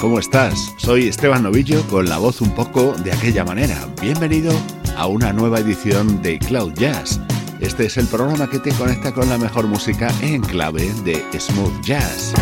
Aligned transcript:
¿Cómo 0.00 0.18
estás? 0.18 0.74
Soy 0.78 1.08
Esteban 1.08 1.42
Novillo 1.42 1.82
con 1.88 2.08
la 2.08 2.16
voz 2.16 2.40
un 2.40 2.50
poco 2.54 2.94
de 2.94 3.12
aquella 3.12 3.44
manera. 3.44 3.86
Bienvenido 4.00 4.52
a 4.96 5.06
una 5.06 5.32
nueva 5.32 5.60
edición 5.60 6.22
de 6.22 6.38
Cloud 6.38 6.72
Jazz. 6.74 7.20
Este 7.60 7.86
es 7.86 7.98
el 7.98 8.06
programa 8.06 8.48
que 8.48 8.58
te 8.58 8.72
conecta 8.72 9.12
con 9.12 9.28
la 9.28 9.36
mejor 9.36 9.66
música 9.66 10.10
en 10.22 10.40
clave 10.40 10.90
de 11.04 11.22
smooth 11.38 11.82
jazz. 11.82 12.32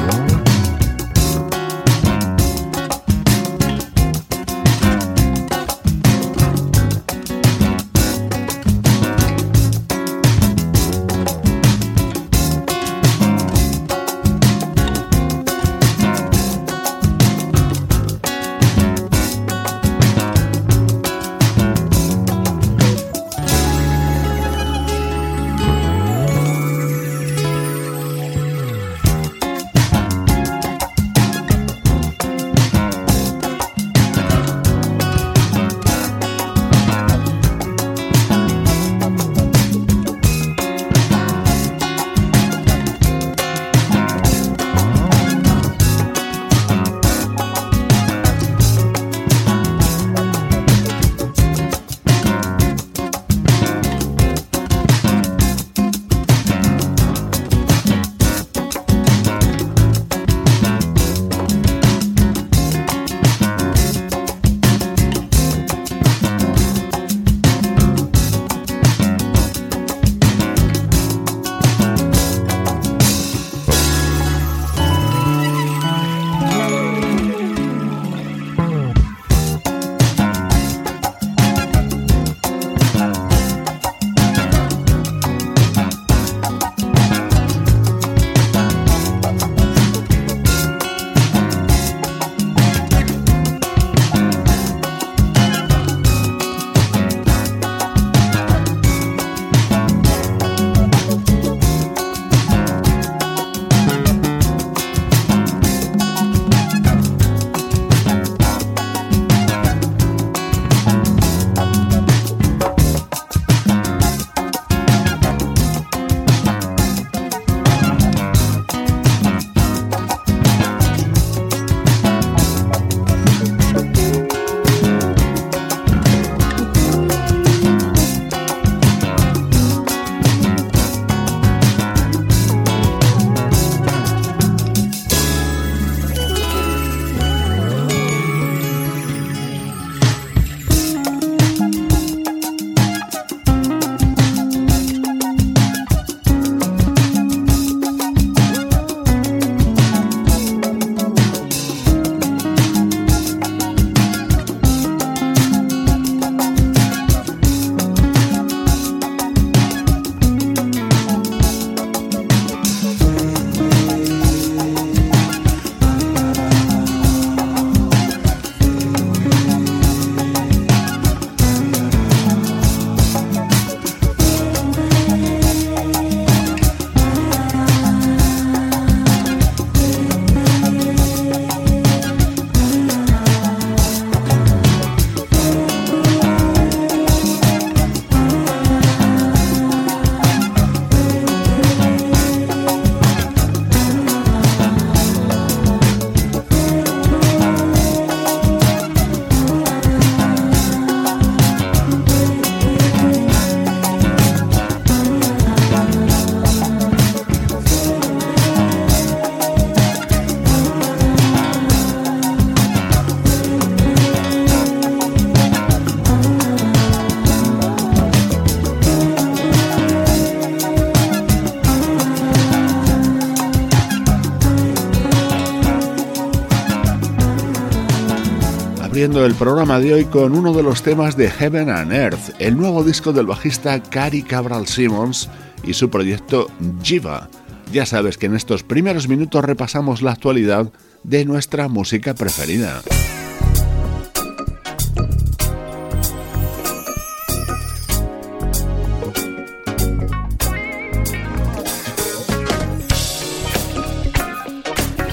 El 229.16 229.34
programa 229.34 229.80
de 229.80 229.94
hoy 229.94 230.04
con 230.04 230.36
uno 230.36 230.52
de 230.52 230.62
los 230.62 230.82
temas 230.82 231.16
de 231.16 231.30
Heaven 231.30 231.70
and 231.70 231.92
Earth, 231.92 232.34
el 232.38 232.56
nuevo 232.56 232.84
disco 232.84 233.12
del 233.12 233.26
bajista 233.26 233.82
Cary 233.82 234.22
Cabral 234.22 234.66
Simmons 234.66 235.30
y 235.64 235.72
su 235.72 235.88
proyecto 235.88 236.48
Jiva. 236.82 237.30
Ya 237.72 237.86
sabes 237.86 238.18
que 238.18 238.26
en 238.26 238.36
estos 238.36 238.62
primeros 238.62 239.08
minutos 239.08 239.44
repasamos 239.44 240.02
la 240.02 240.12
actualidad 240.12 240.70
de 241.04 241.24
nuestra 241.24 241.68
música 241.68 242.14
preferida. 242.14 242.82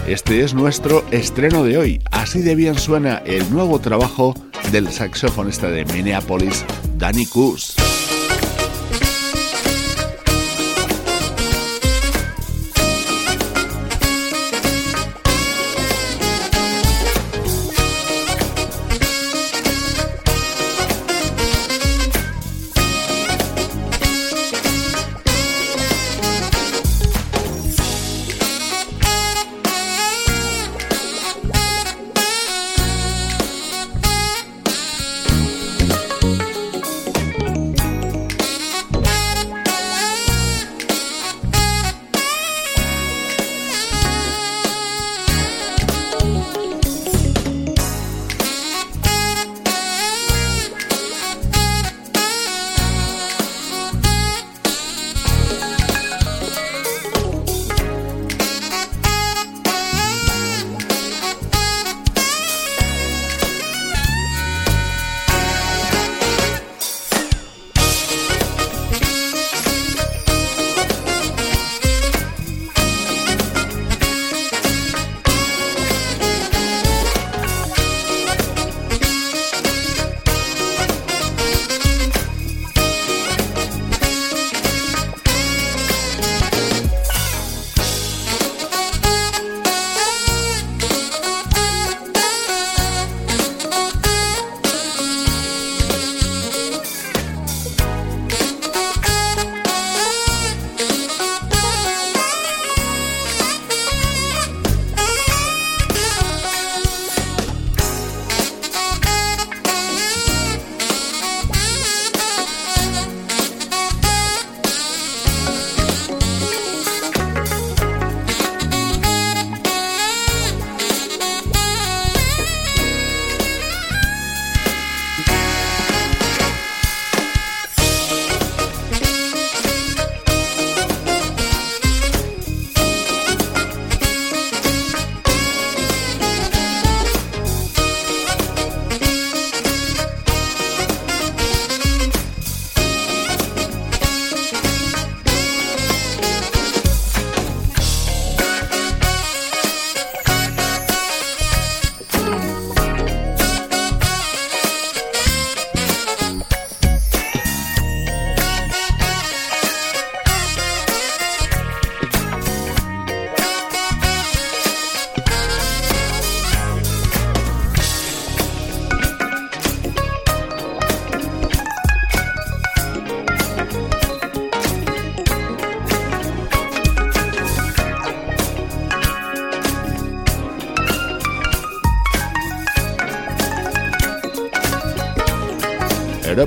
Este 0.07 0.43
es 0.43 0.53
nuestro 0.53 1.03
estreno 1.09 1.63
de 1.63 1.79
hoy. 1.79 2.01
Así 2.11 2.43
de 2.43 2.53
bien 2.53 2.77
suena 2.77 3.23
el 3.25 3.51
nuevo 3.51 3.79
trabajo 3.79 4.35
del 4.71 4.91
saxofonista 4.91 5.67
de 5.67 5.83
Minneapolis, 5.85 6.63
Danny 6.95 7.25
Kus. 7.25 7.75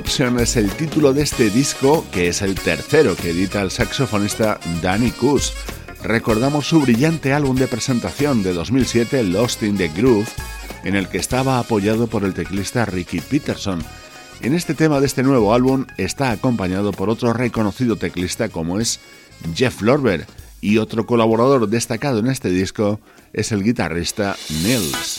Es 0.09 0.57
el 0.57 0.71
título 0.71 1.13
de 1.13 1.21
este 1.21 1.51
disco, 1.51 2.03
que 2.11 2.29
es 2.29 2.41
el 2.41 2.55
tercero 2.55 3.15
que 3.15 3.29
edita 3.29 3.61
el 3.61 3.69
saxofonista 3.69 4.59
Danny 4.81 5.11
Kuss. 5.11 5.53
Recordamos 6.01 6.67
su 6.67 6.81
brillante 6.81 7.31
álbum 7.31 7.55
de 7.55 7.67
presentación 7.67 8.41
de 8.41 8.53
2007, 8.53 9.23
Lost 9.23 9.61
in 9.61 9.77
the 9.77 9.87
Groove, 9.87 10.27
en 10.83 10.95
el 10.95 11.07
que 11.09 11.19
estaba 11.19 11.59
apoyado 11.59 12.07
por 12.07 12.23
el 12.23 12.33
teclista 12.33 12.85
Ricky 12.85 13.21
Peterson. 13.21 13.83
En 14.41 14.55
este 14.55 14.73
tema 14.73 14.99
de 14.99 15.05
este 15.05 15.21
nuevo 15.21 15.53
álbum 15.53 15.85
está 15.97 16.31
acompañado 16.31 16.91
por 16.91 17.11
otro 17.11 17.31
reconocido 17.31 17.95
teclista 17.95 18.49
como 18.49 18.79
es 18.79 18.99
Jeff 19.53 19.79
Lorber, 19.83 20.25
y 20.59 20.79
otro 20.79 21.05
colaborador 21.05 21.69
destacado 21.69 22.17
en 22.17 22.27
este 22.27 22.49
disco 22.49 22.99
es 23.31 23.51
el 23.51 23.63
guitarrista 23.63 24.35
Nils. 24.63 25.18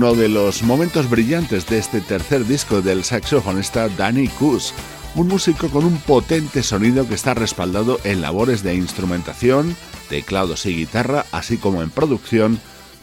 Uno 0.00 0.14
de 0.14 0.30
los 0.30 0.62
momentos 0.62 1.10
brillantes 1.10 1.66
de 1.66 1.76
este 1.76 2.00
tercer 2.00 2.46
disco 2.46 2.80
del 2.80 3.04
saxofonista 3.04 3.90
Danny 3.90 4.28
Kuss, 4.28 4.72
un 5.14 5.28
músico 5.28 5.68
con 5.68 5.84
un 5.84 5.98
potente 5.98 6.62
sonido 6.62 7.06
que 7.06 7.14
está 7.14 7.34
respaldado 7.34 8.00
en 8.04 8.22
labores 8.22 8.62
de 8.62 8.74
instrumentación, 8.74 9.76
teclados 10.08 10.64
y 10.64 10.74
guitarra, 10.74 11.26
así 11.32 11.58
como 11.58 11.82
en 11.82 11.90
producción 11.90 12.58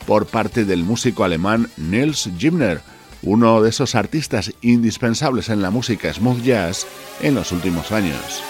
por 0.08 0.26
parte 0.26 0.66
del 0.66 0.84
músico 0.84 1.24
alemán 1.24 1.70
Nils 1.78 2.32
Gimner, 2.36 2.82
uno 3.22 3.62
de 3.62 3.70
esos 3.70 3.94
artistas 3.94 4.52
indispensables 4.62 5.50
en 5.50 5.62
la 5.62 5.70
música 5.70 6.12
smooth 6.12 6.42
jazz 6.42 6.88
en 7.22 7.36
los 7.36 7.52
últimos 7.52 7.92
años. 7.92 8.42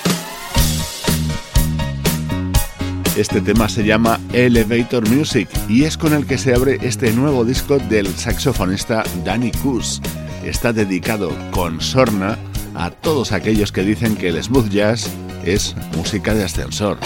Este 3.18 3.42
tema 3.42 3.68
se 3.68 3.84
llama 3.84 4.20
Elevator 4.32 5.10
Music 5.10 5.50
y 5.68 5.86
es 5.86 5.98
con 5.98 6.14
el 6.14 6.28
que 6.28 6.38
se 6.38 6.54
abre 6.54 6.78
este 6.84 7.12
nuevo 7.14 7.44
disco 7.44 7.80
del 7.80 8.06
saxofonista 8.16 9.04
Danny 9.26 9.52
Kuss. 9.64 10.04
Está 10.44 10.72
dedicado 10.72 11.32
con 11.50 11.82
sorna 11.82 12.38
a 12.76 12.92
todos 12.92 13.32
aquellos 13.32 13.72
que 13.72 13.82
dicen 13.82 14.16
que 14.16 14.28
el 14.28 14.44
smooth 14.44 14.70
jazz 14.70 15.10
es 15.44 15.76
música 15.96 16.36
de 16.36 16.44
ascensor. 16.44 17.00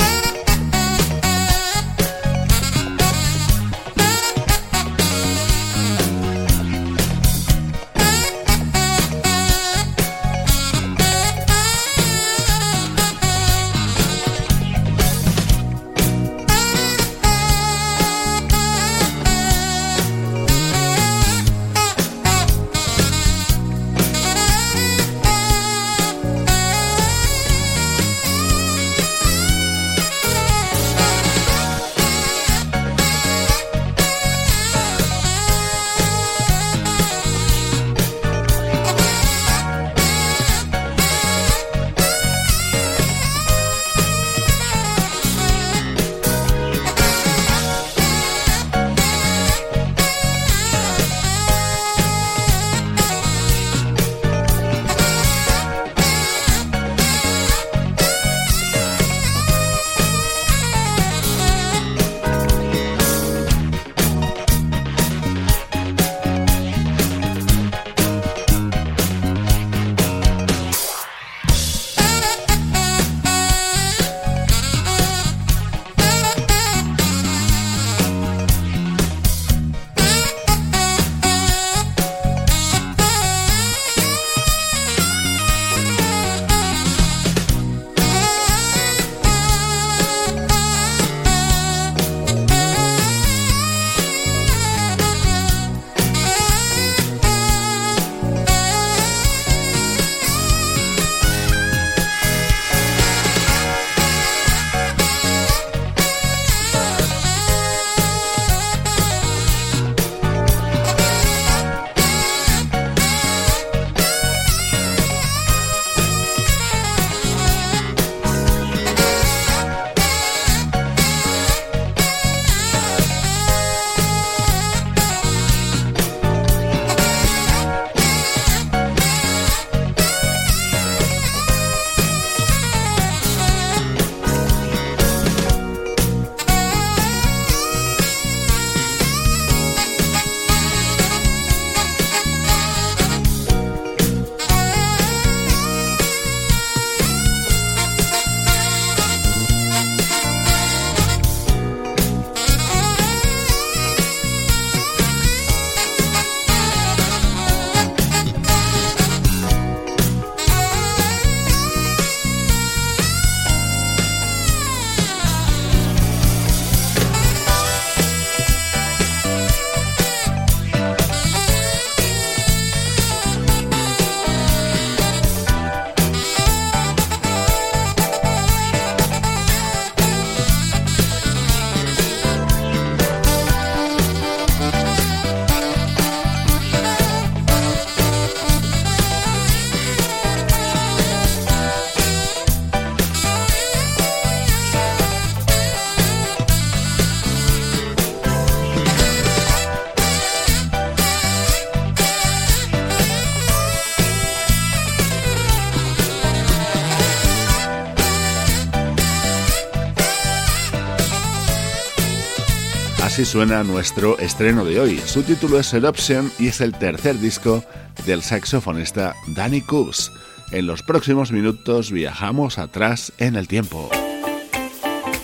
Suena 213.12 213.64
nuestro 213.64 214.18
estreno 214.20 214.64
de 214.64 214.80
hoy. 214.80 214.98
Su 215.06 215.22
título 215.22 215.60
es 215.60 215.74
Adoption 215.74 216.32
y 216.40 216.48
es 216.48 216.62
el 216.62 216.72
tercer 216.72 217.20
disco 217.20 217.64
del 218.06 218.24
saxofonista 218.24 219.16
Danny 219.36 219.62
Coos. 219.62 220.14
En 220.52 220.66
los 220.66 220.82
próximos 220.82 221.32
minutos 221.32 221.92
viajamos 221.92 222.58
atrás 222.58 223.12
en 223.18 223.36
el 223.36 223.50
tiempo. 223.50 223.90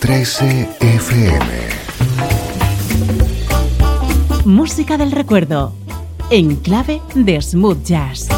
13 0.00 0.68
FM 0.80 1.48
Música 4.44 4.98
del 4.98 5.10
recuerdo 5.10 5.74
en 6.30 6.56
clave 6.56 7.00
de 7.14 7.40
smooth 7.40 7.82
jazz. 7.84 8.28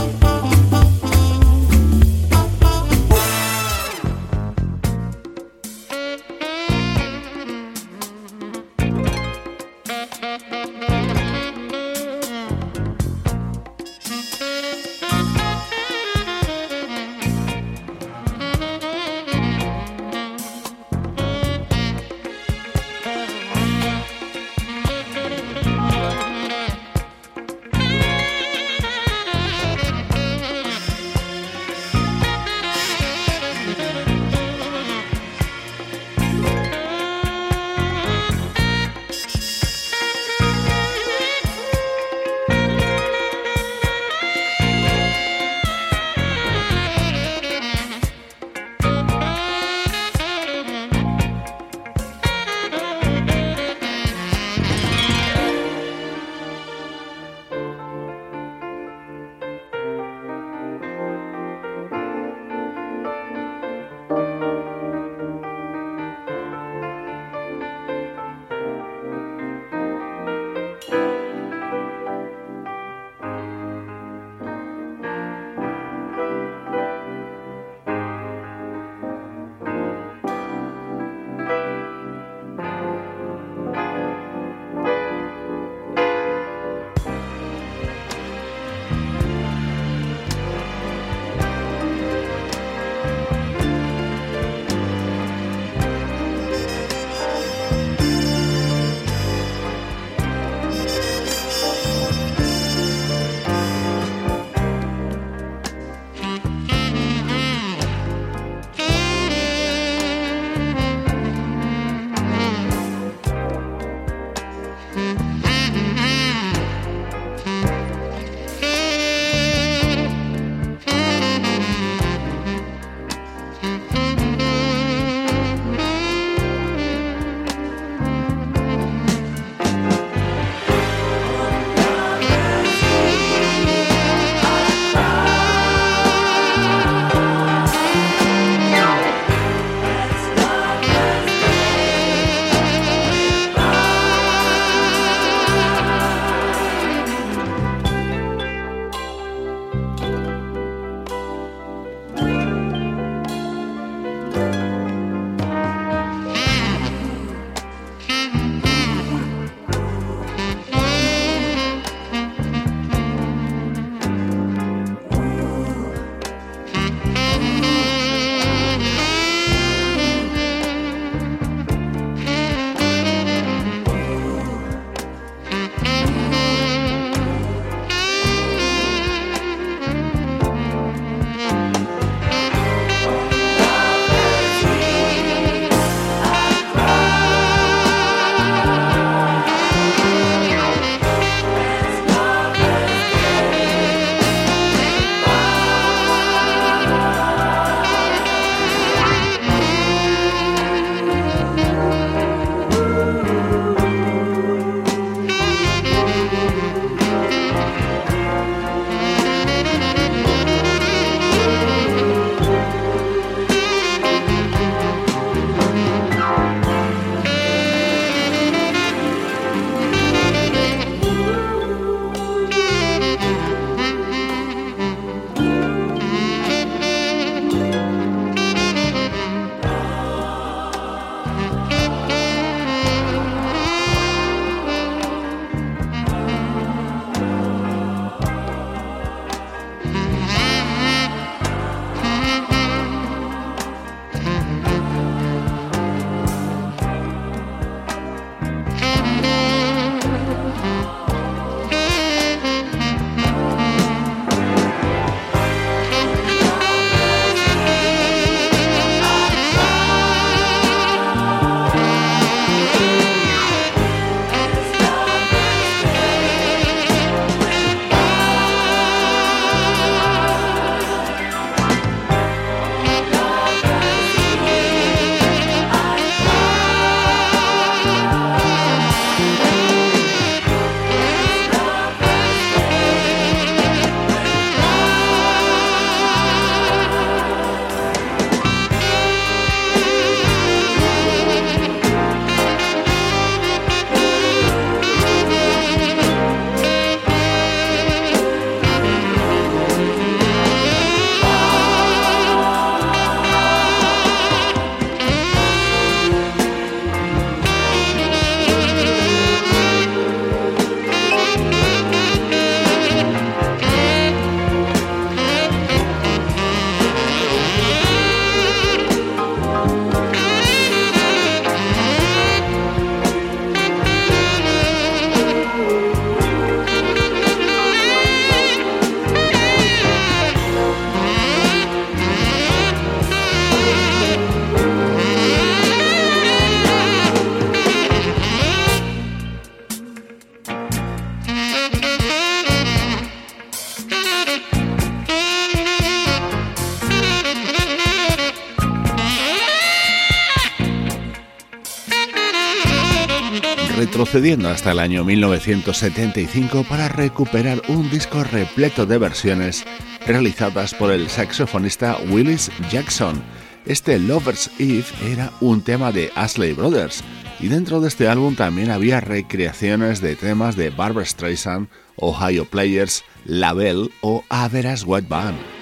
Retrocediendo 354.13 354.49
hasta 354.49 354.73
el 354.73 354.81
año 354.81 355.05
1975 355.05 356.65
para 356.69 356.89
recuperar 356.89 357.63
un 357.69 357.89
disco 357.91 358.25
repleto 358.25 358.85
de 358.85 358.99
versiones 358.99 359.65
realizadas 360.05 360.75
por 360.75 360.91
el 360.91 361.09
saxofonista 361.09 361.97
Willis 362.11 362.51
Jackson. 362.73 363.23
Este 363.67 364.01
Lover's 364.01 364.51
Eve 364.59 364.87
era 365.05 365.31
un 365.41 365.63
tema 365.63 365.93
de 365.93 366.11
Ashley 366.17 366.55
Brothers 366.55 367.05
y 367.39 367.47
dentro 367.47 367.81
de 367.81 367.87
este 367.87 368.09
álbum 368.09 368.35
también 368.35 368.73
había 368.73 368.99
recreaciones 368.99 370.01
de 370.01 370.17
temas 370.17 370.57
de 370.57 370.71
Barbara 370.71 371.07
Streisand, 371.07 371.69
Ohio 371.95 372.47
Players, 372.47 373.05
Label 373.27 373.93
o 374.01 374.25
Average 374.29 374.87
White 374.87 375.07
Band. 375.09 375.60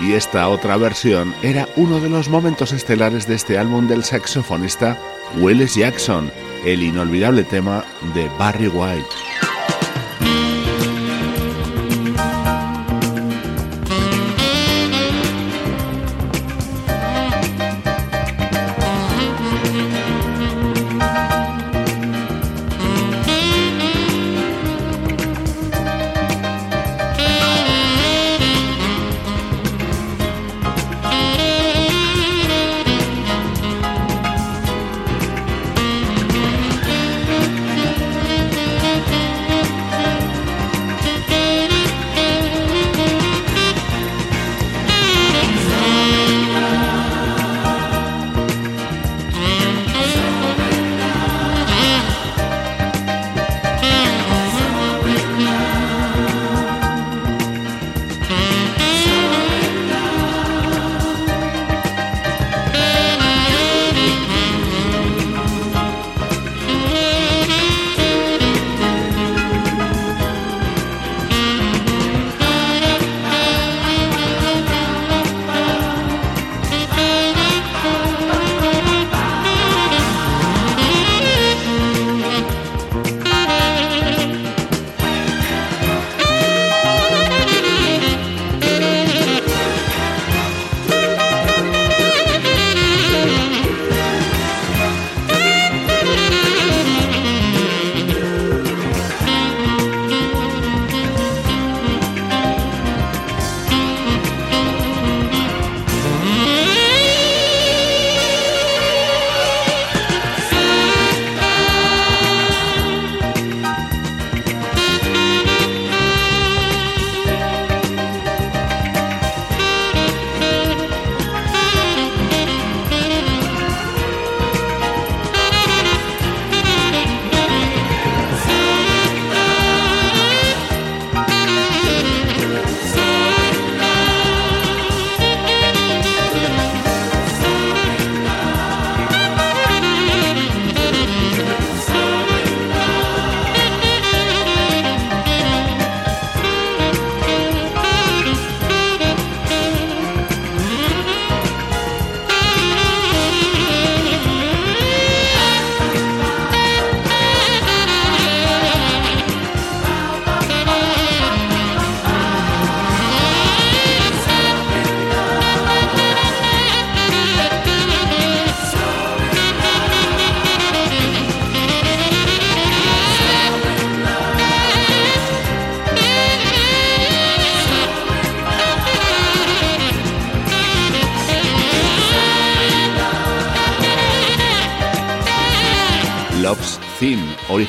Y 0.00 0.14
esta 0.14 0.48
otra 0.48 0.76
versión 0.76 1.34
era 1.42 1.68
uno 1.76 2.00
de 2.00 2.08
los 2.08 2.28
momentos 2.28 2.72
estelares 2.72 3.26
de 3.26 3.34
este 3.34 3.58
álbum 3.58 3.86
del 3.86 4.04
saxofonista 4.04 4.98
Willis 5.38 5.74
Jackson, 5.74 6.30
el 6.64 6.82
inolvidable 6.82 7.44
tema 7.44 7.84
de 8.14 8.28
Barry 8.38 8.68
White. 8.68 9.29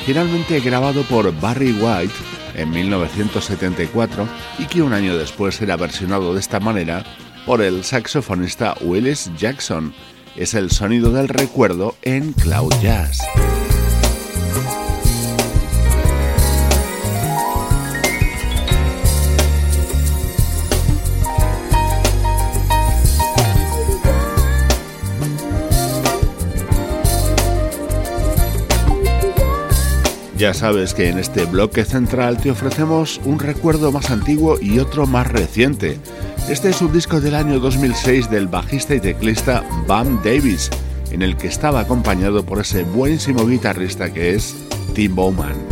Originalmente 0.02 0.58
grabado 0.58 1.04
por 1.04 1.32
Barry 1.40 1.70
White 1.80 2.12
en 2.56 2.70
1974 2.70 4.26
y 4.58 4.64
que 4.64 4.82
un 4.82 4.94
año 4.94 5.16
después 5.16 5.62
era 5.62 5.76
versionado 5.76 6.34
de 6.34 6.40
esta 6.40 6.58
manera 6.58 7.04
por 7.46 7.62
el 7.62 7.84
saxofonista 7.84 8.74
Willis 8.80 9.30
Jackson. 9.38 9.94
Es 10.34 10.54
el 10.54 10.72
sonido 10.72 11.12
del 11.12 11.28
recuerdo 11.28 11.94
en 12.02 12.32
Cloud 12.32 12.72
Jazz. 12.82 13.20
Ya 30.42 30.54
sabes 30.54 30.92
que 30.92 31.08
en 31.08 31.20
este 31.20 31.44
bloque 31.44 31.84
central 31.84 32.36
te 32.36 32.50
ofrecemos 32.50 33.20
un 33.24 33.38
recuerdo 33.38 33.92
más 33.92 34.10
antiguo 34.10 34.58
y 34.60 34.80
otro 34.80 35.06
más 35.06 35.28
reciente. 35.30 36.00
Este 36.48 36.70
es 36.70 36.82
un 36.82 36.92
disco 36.92 37.20
del 37.20 37.36
año 37.36 37.60
2006 37.60 38.28
del 38.28 38.48
bajista 38.48 38.96
y 38.96 39.00
teclista 39.00 39.62
Bam 39.86 40.20
Davis, 40.24 40.68
en 41.12 41.22
el 41.22 41.36
que 41.36 41.46
estaba 41.46 41.78
acompañado 41.78 42.44
por 42.44 42.58
ese 42.58 42.82
buenísimo 42.82 43.46
guitarrista 43.46 44.12
que 44.12 44.34
es 44.34 44.56
Tim 44.94 45.14
Bowman. 45.14 45.71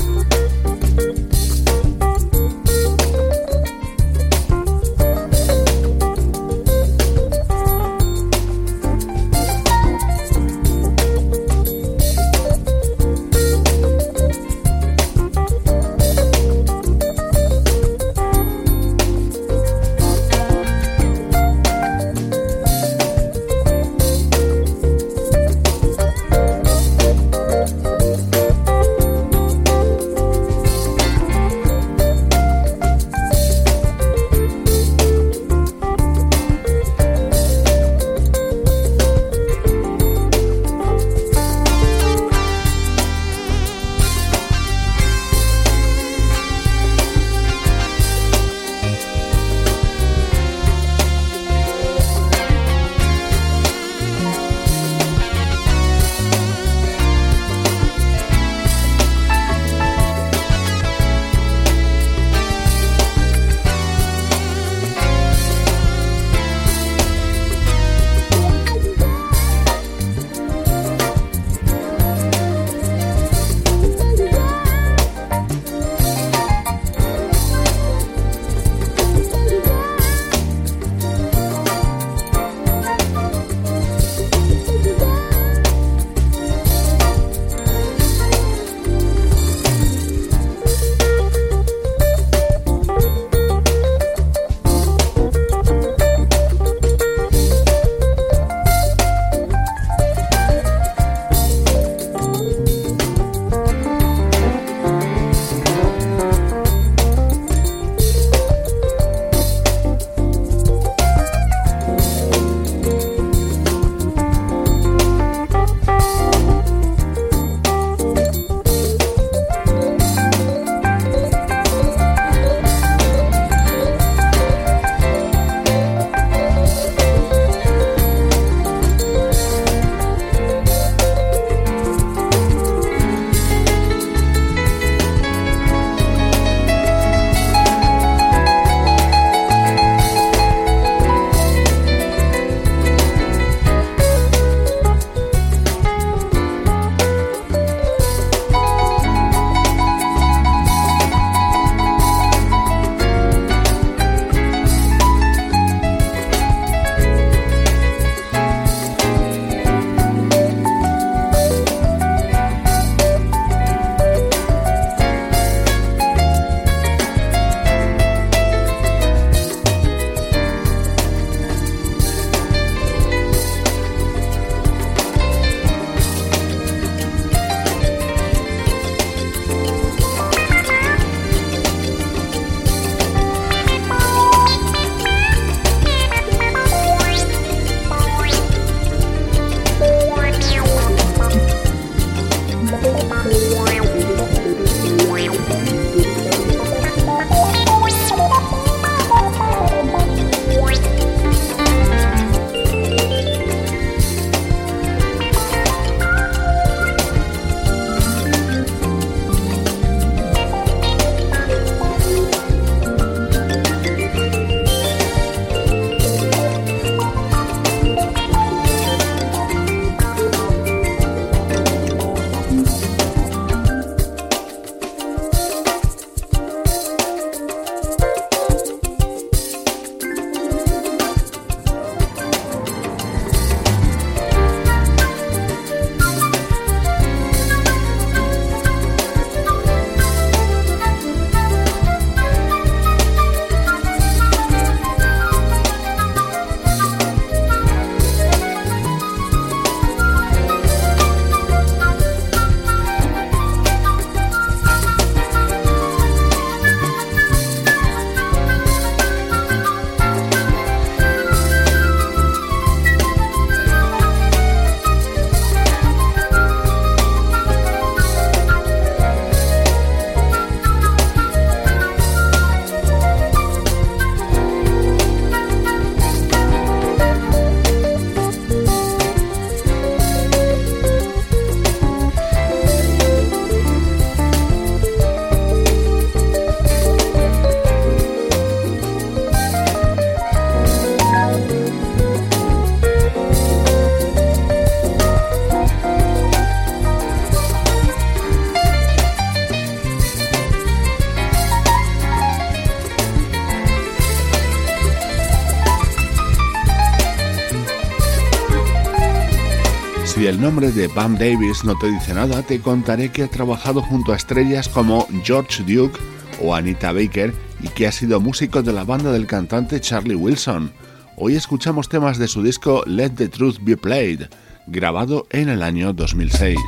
Nombre 310.50 310.72
de 310.72 310.88
Bam 310.88 311.16
Davis 311.16 311.62
no 311.62 311.78
te 311.78 311.88
dice 311.88 312.12
nada, 312.12 312.42
te 312.42 312.60
contaré 312.60 313.12
que 313.12 313.22
ha 313.22 313.28
trabajado 313.28 313.82
junto 313.82 314.12
a 314.12 314.16
estrellas 314.16 314.68
como 314.68 315.06
George 315.22 315.62
Duke 315.62 315.96
o 316.42 316.56
Anita 316.56 316.90
Baker 316.90 317.32
y 317.62 317.68
que 317.68 317.86
ha 317.86 317.92
sido 317.92 318.18
músico 318.18 318.60
de 318.60 318.72
la 318.72 318.82
banda 318.82 319.12
del 319.12 319.28
cantante 319.28 319.80
Charlie 319.80 320.16
Wilson. 320.16 320.72
Hoy 321.16 321.36
escuchamos 321.36 321.88
temas 321.88 322.18
de 322.18 322.26
su 322.26 322.42
disco 322.42 322.82
Let 322.84 323.10
the 323.10 323.28
Truth 323.28 323.58
Be 323.60 323.76
Played, 323.76 324.22
grabado 324.66 325.28
en 325.30 325.50
el 325.50 325.62
año 325.62 325.92
2006. 325.92 326.58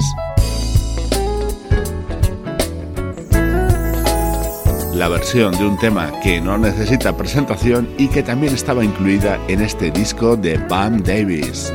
La 4.95 5.09
versión 5.09 5.59
de 5.59 5.67
un 5.67 5.77
tema 5.77 6.13
que 6.23 6.41
no 6.41 6.57
necesita 6.57 7.17
presentación 7.17 7.89
y 7.99 8.07
que 8.07 8.23
también 8.23 8.55
estaba 8.55 8.85
incluida 8.85 9.41
en 9.49 9.61
este 9.61 9.91
disco 9.91 10.37
de 10.37 10.59
Bam 10.69 11.03
Davis. 11.03 11.73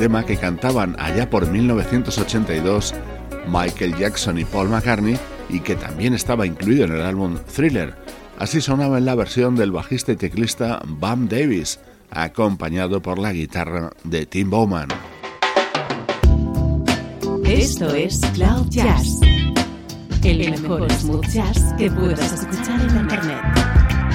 Tema 0.00 0.24
que 0.24 0.38
cantaban 0.38 0.96
allá 0.98 1.28
por 1.28 1.46
1982 1.46 2.94
Michael 3.46 3.94
Jackson 3.98 4.38
y 4.38 4.46
Paul 4.46 4.70
McCartney 4.70 5.18
y 5.50 5.60
que 5.60 5.76
también 5.76 6.14
estaba 6.14 6.46
incluido 6.46 6.86
en 6.86 6.92
el 6.92 7.02
álbum 7.02 7.36
Thriller? 7.54 7.94
Así 8.38 8.62
sonaba 8.62 8.96
en 8.96 9.04
la 9.04 9.14
versión 9.14 9.56
del 9.56 9.72
bajista 9.72 10.12
y 10.12 10.16
teclista 10.16 10.80
Bam 10.86 11.28
Davis, 11.28 11.80
acompañado 12.10 13.02
por 13.02 13.18
la 13.18 13.34
guitarra 13.34 13.90
de 14.04 14.24
Tim 14.24 14.48
Bowman. 14.48 14.88
Esto 17.44 17.94
es 17.94 18.20
Cloud 18.32 18.70
Jazz, 18.70 19.20
el 20.24 20.50
mejor 20.50 20.90
smooth 20.92 21.26
jazz 21.26 21.74
que 21.76 21.90
puedas 21.90 22.32
escuchar 22.32 22.80
en 22.80 23.00
Internet, 23.00 23.42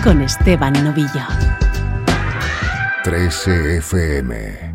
con 0.03 0.19
Esteban 0.23 0.73
Novillo. 0.83 1.21
13 3.03 3.77
FM. 3.77 4.74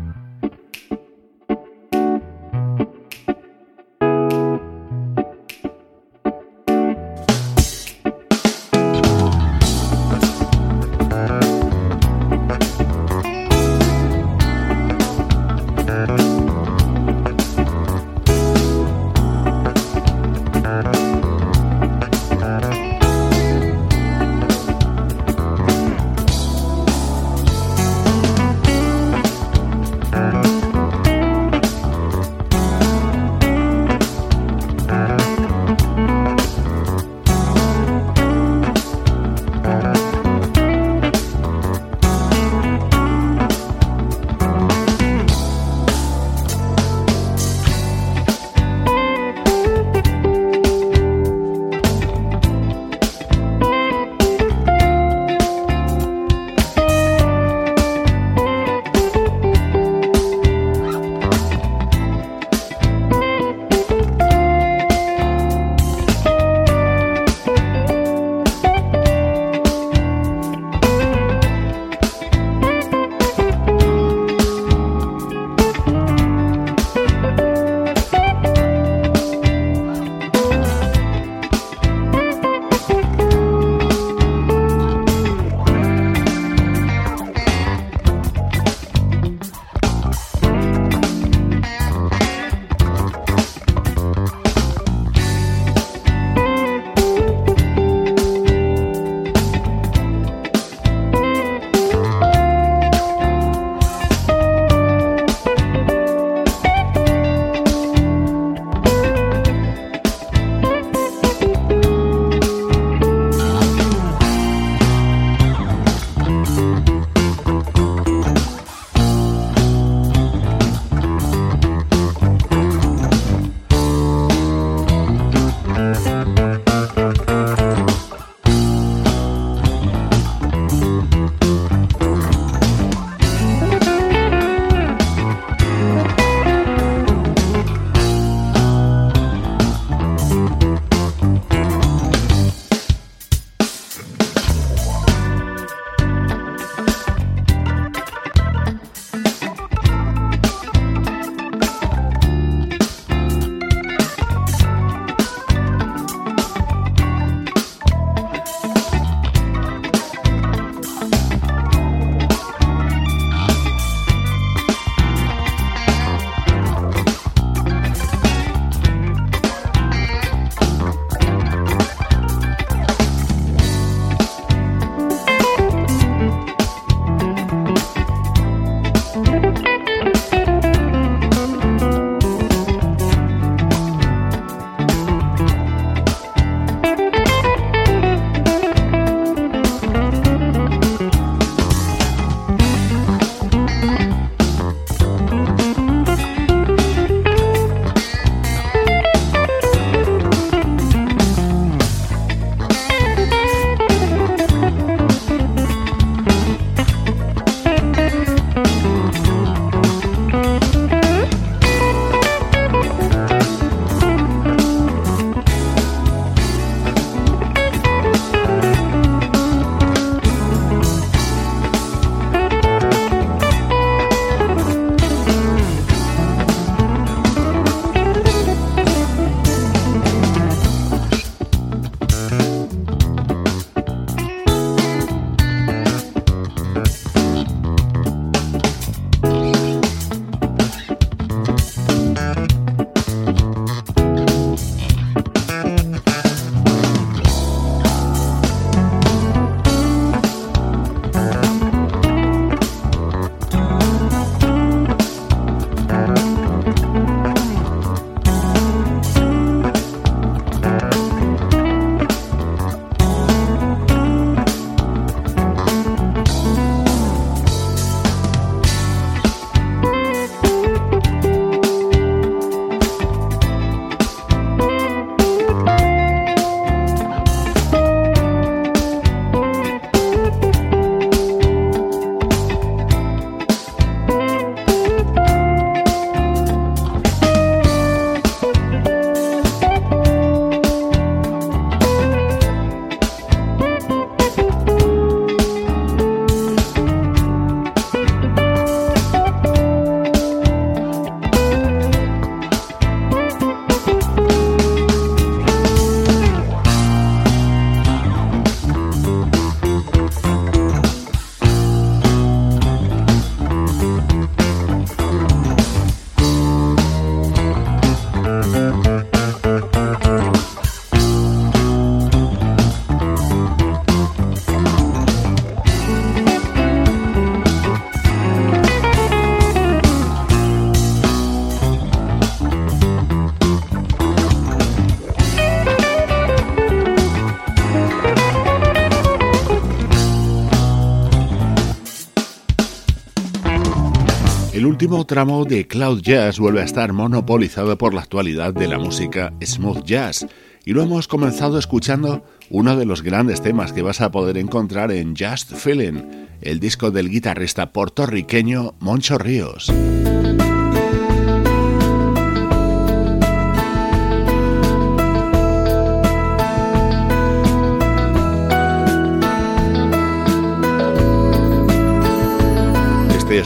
Último 344.81 345.05
tramo 345.05 345.45
de 345.45 345.67
Cloud 345.67 346.01
Jazz 346.01 346.39
vuelve 346.39 346.61
a 346.61 346.63
estar 346.63 346.91
monopolizado 346.91 347.77
por 347.77 347.93
la 347.93 348.01
actualidad 348.01 348.51
de 348.51 348.67
la 348.67 348.79
música 348.79 349.31
smooth 349.39 349.83
jazz 349.83 350.25
y 350.65 350.73
lo 350.73 350.81
hemos 350.81 351.07
comenzado 351.07 351.59
escuchando 351.59 352.25
uno 352.49 352.75
de 352.75 352.85
los 352.85 353.03
grandes 353.03 353.43
temas 353.43 353.73
que 353.73 353.83
vas 353.83 354.01
a 354.01 354.09
poder 354.09 354.39
encontrar 354.39 354.91
en 354.91 355.15
Just 355.15 355.53
Feeling, 355.53 356.01
el 356.41 356.59
disco 356.59 356.89
del 356.89 357.11
guitarrista 357.11 357.71
puertorriqueño 357.71 358.73
Moncho 358.79 359.19
Ríos. 359.19 359.71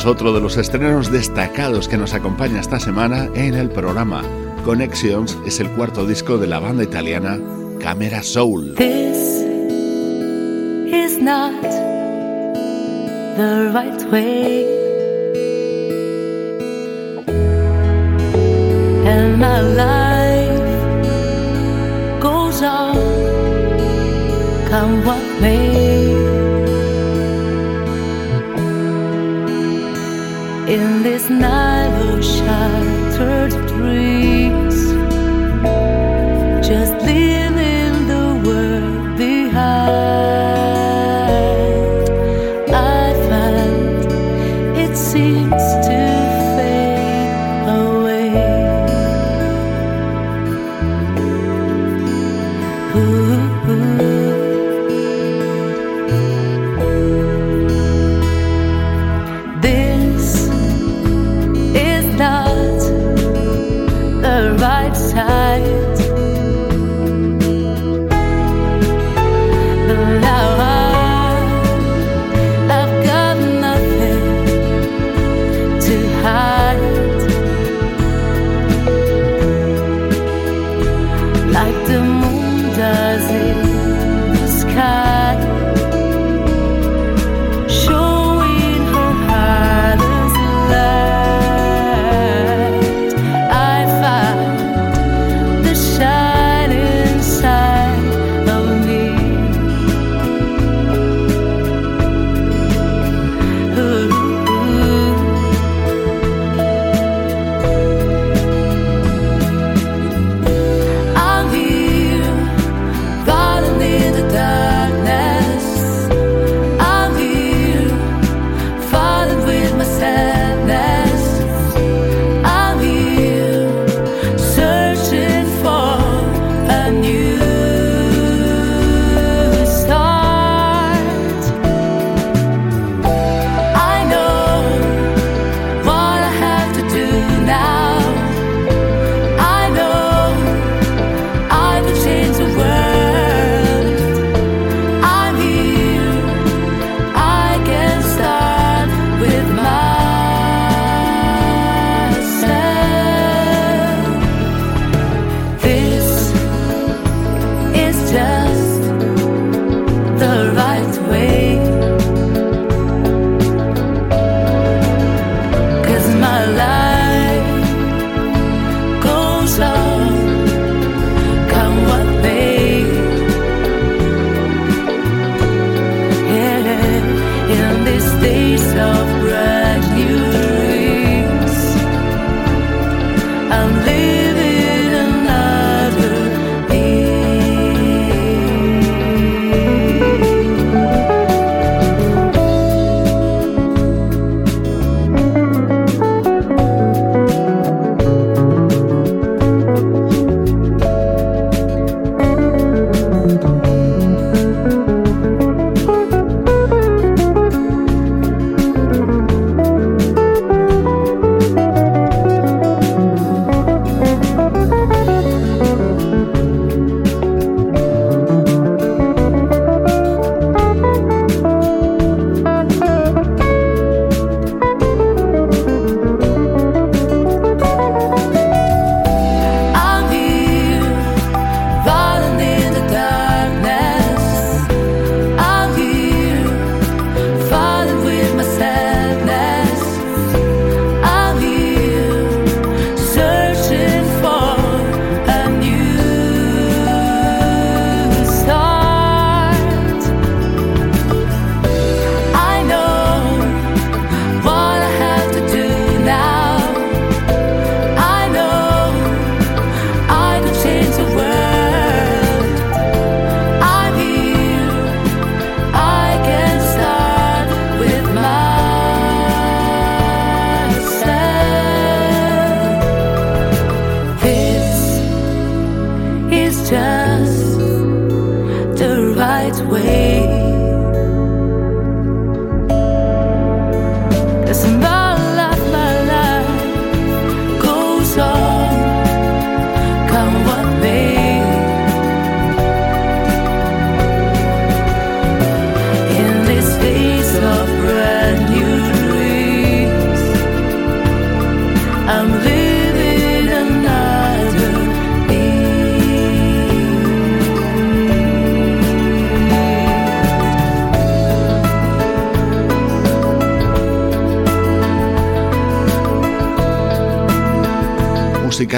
Otro 0.08 0.34
de 0.34 0.41
los 0.41 0.58
estrenos 0.58 1.12
destacados 1.12 1.88
que 1.88 1.97
nos 1.97 2.14
acompaña 2.14 2.60
esta 2.60 2.80
semana 2.80 3.28
en 3.34 3.56
el 3.56 3.70
programa. 3.70 4.22
Connections 4.64 5.38
es 5.45 5.60
el 5.60 5.70
cuarto 5.72 6.06
disco 6.06 6.38
de 6.38 6.47
la 6.47 6.60
banda 6.60 6.84
italiana 6.84 7.39
Camera 7.80 8.22
Soul. 8.22 8.76
This 8.76 9.43
is 10.91 11.22
not 11.22 11.62
the 13.38 13.72
right 13.74 14.12
way. 14.12 14.66
And 19.06 19.39
my 19.39 19.62
life 19.62 20.62
goes 22.22 22.62
on, 22.62 22.95
come 24.70 25.06
what 25.06 25.24
may. 25.41 25.85
znaloša 31.28 32.74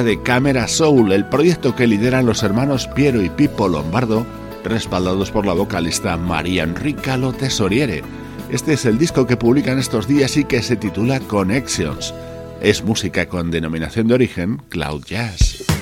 de 0.07 0.21
Camera 0.21 0.69
Soul, 0.69 1.11
el 1.11 1.25
proyecto 1.25 1.75
que 1.75 1.85
lideran 1.85 2.25
los 2.25 2.41
hermanos 2.41 2.87
Piero 2.87 3.21
y 3.21 3.29
Pippo 3.29 3.67
Lombardo, 3.67 4.25
respaldados 4.63 5.31
por 5.31 5.45
la 5.45 5.51
vocalista 5.51 6.15
María 6.15 6.63
Enrica 6.63 7.17
Lo 7.17 7.33
Tesoriere. 7.33 8.03
Este 8.49 8.71
es 8.71 8.85
el 8.85 8.97
disco 8.97 9.27
que 9.27 9.35
publican 9.35 9.79
estos 9.79 10.07
días 10.07 10.37
y 10.37 10.45
que 10.45 10.63
se 10.63 10.77
titula 10.77 11.19
Connections. 11.19 12.13
Es 12.61 12.85
música 12.85 13.27
con 13.27 13.51
denominación 13.51 14.07
de 14.07 14.13
origen 14.13 14.61
Cloud 14.69 15.03
Jazz. 15.03 15.76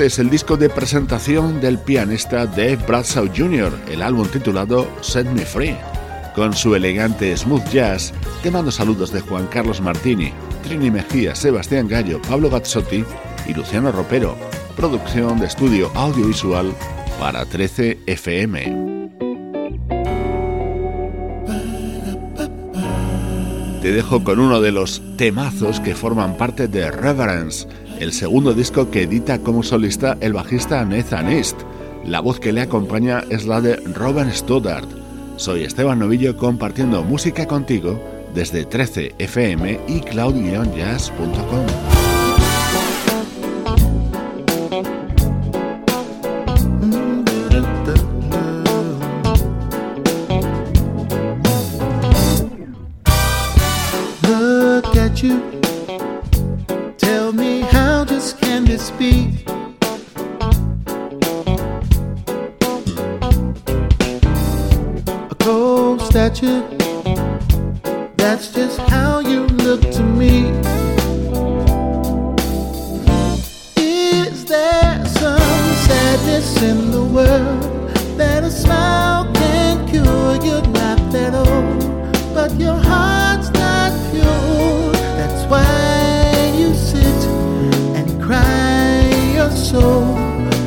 Este 0.00 0.06
es 0.06 0.18
el 0.18 0.30
disco 0.30 0.56
de 0.56 0.70
presentación 0.70 1.60
del 1.60 1.78
pianista 1.78 2.46
Dave 2.46 2.78
Bradshaw 2.88 3.28
Jr., 3.36 3.70
el 3.90 4.00
álbum 4.00 4.26
titulado 4.28 4.88
Set 5.02 5.26
Me 5.26 5.44
Free. 5.44 5.76
Con 6.34 6.54
su 6.54 6.74
elegante 6.74 7.36
smooth 7.36 7.68
jazz, 7.68 8.14
te 8.42 8.50
mando 8.50 8.70
saludos 8.70 9.12
de 9.12 9.20
Juan 9.20 9.46
Carlos 9.48 9.82
Martini, 9.82 10.32
Trini 10.62 10.90
Mejía, 10.90 11.34
Sebastián 11.34 11.86
Gallo, 11.86 12.18
Pablo 12.22 12.48
Gazzotti 12.48 13.04
y 13.46 13.52
Luciano 13.52 13.92
Ropero. 13.92 14.38
Producción 14.74 15.38
de 15.38 15.44
estudio 15.48 15.90
audiovisual 15.94 16.72
para 17.18 17.44
13 17.44 17.98
FM. 18.06 19.00
Te 23.82 23.92
dejo 23.92 24.24
con 24.24 24.40
uno 24.40 24.62
de 24.62 24.72
los 24.72 25.02
temazos 25.18 25.78
que 25.80 25.94
forman 25.94 26.38
parte 26.38 26.68
de 26.68 26.90
Reverence, 26.90 27.68
el 28.00 28.12
segundo 28.12 28.54
disco 28.54 28.90
que 28.90 29.02
edita 29.02 29.38
como 29.38 29.62
solista 29.62 30.16
el 30.20 30.32
bajista 30.32 30.84
Nathan 30.84 31.30
East. 31.30 31.60
La 32.04 32.20
voz 32.20 32.40
que 32.40 32.52
le 32.52 32.62
acompaña 32.62 33.22
es 33.28 33.46
la 33.46 33.60
de 33.60 33.76
Robin 33.76 34.32
Stoddard. 34.32 34.88
Soy 35.36 35.64
Esteban 35.64 35.98
Novillo 35.98 36.36
compartiendo 36.36 37.02
música 37.02 37.46
contigo 37.46 38.00
desde 38.34 38.66
13fm 38.66 39.80
y 39.86 40.00
cloud-jazz.com. 40.00 41.99
statue. 66.10 66.62
That's 68.16 68.52
just 68.52 68.78
how 68.90 69.20
you 69.20 69.46
look 69.46 69.80
to 69.92 70.02
me. 70.02 70.50
Is 73.76 74.44
there 74.44 75.06
some 75.06 75.62
sadness 75.86 76.62
in 76.62 76.90
the 76.90 77.04
world 77.04 77.62
that 78.18 78.42
a 78.42 78.50
smile 78.50 79.32
can 79.34 79.88
cure? 79.88 80.34
You're 80.44 80.66
not 80.82 80.98
that 81.12 81.32
old, 81.32 82.34
but 82.34 82.58
your 82.58 82.74
heart's 82.90 83.50
not 83.50 83.92
pure. 84.10 84.92
That's 85.18 85.44
why 85.48 86.52
you 86.58 86.74
sit 86.74 87.22
and 87.96 88.20
cry 88.20 89.08
your 89.32 89.50
soul 89.52 90.14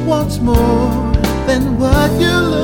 wants 0.08 0.40
more 0.40 1.12
than 1.48 1.78
what 1.78 2.12
you 2.14 2.32
look. 2.32 2.63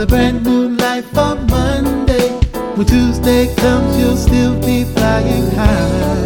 A 0.00 0.06
brand 0.06 0.42
new 0.44 0.70
life 0.76 1.14
on 1.18 1.46
Monday. 1.48 2.30
When 2.74 2.86
Tuesday 2.86 3.54
comes, 3.56 3.98
you'll 3.98 4.16
still 4.16 4.58
be 4.58 4.84
flying 4.84 5.50
high. 5.50 6.19